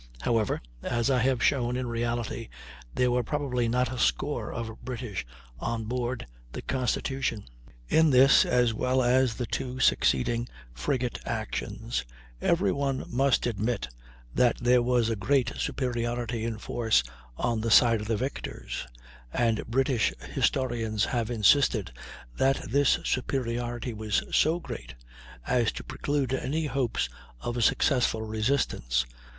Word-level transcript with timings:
However, 0.21 0.63
as 0.81 1.11
I 1.11 1.19
have 1.19 1.43
shown, 1.43 1.77
in 1.77 1.85
reality 1.85 2.49
there 2.95 3.11
were 3.11 3.21
probably 3.21 3.67
not 3.67 3.93
a 3.93 3.99
score 3.99 4.51
of 4.51 4.83
British 4.83 5.27
on 5.59 5.83
board 5.83 6.25
the 6.53 6.63
Constitution. 6.63 7.43
In 7.87 8.09
this, 8.09 8.43
as 8.43 8.73
well 8.73 9.03
as 9.03 9.35
the 9.35 9.45
two 9.45 9.79
succeeding 9.79 10.49
frigate 10.73 11.19
actions, 11.23 12.03
every 12.41 12.71
one 12.71 13.03
must 13.09 13.45
admit 13.45 13.89
that 14.33 14.57
there 14.57 14.81
was 14.81 15.11
a 15.11 15.15
great 15.15 15.53
superiority 15.57 16.45
in 16.45 16.57
force 16.57 17.03
on 17.37 17.61
the 17.61 17.69
side 17.69 18.01
of 18.01 18.07
the 18.07 18.17
victors, 18.17 18.87
and 19.31 19.63
British 19.67 20.11
historians 20.31 21.05
have 21.05 21.29
insisted 21.29 21.91
that 22.35 22.71
this 22.71 22.97
superiority 23.03 23.93
was 23.93 24.23
so 24.31 24.59
great 24.59 24.95
as 25.45 25.71
to 25.73 25.83
preclude 25.83 26.33
any 26.33 26.65
hopes 26.65 27.07
of 27.39 27.55
a 27.55 27.61
successful 27.61 28.23
resistance. 28.23 29.05